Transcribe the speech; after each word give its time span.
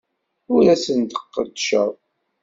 Ur 0.53 0.63
asent-d-qeddceɣ. 0.73 1.89